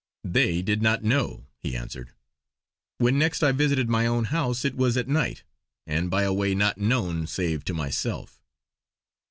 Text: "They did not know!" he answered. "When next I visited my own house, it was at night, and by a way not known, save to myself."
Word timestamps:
"They 0.23 0.63
did 0.63 0.81
not 0.81 1.03
know!" 1.03 1.45
he 1.59 1.77
answered. 1.77 2.09
"When 2.97 3.19
next 3.19 3.43
I 3.43 3.51
visited 3.51 3.87
my 3.87 4.07
own 4.07 4.23
house, 4.23 4.65
it 4.65 4.73
was 4.75 4.97
at 4.97 5.07
night, 5.07 5.43
and 5.85 6.09
by 6.09 6.23
a 6.23 6.33
way 6.33 6.55
not 6.55 6.79
known, 6.79 7.27
save 7.27 7.63
to 7.65 7.75
myself." 7.75 8.41